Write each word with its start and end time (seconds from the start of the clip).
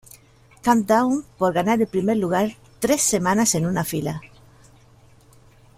Countdown 0.63 1.13
por 1.37 1.53
ganar 1.53 1.85
primer 1.85 2.17
lugar 2.17 2.57
tres 2.79 3.03
semanas 3.03 3.53
en 3.53 3.67
una 3.67 3.83
fila. 3.83 4.19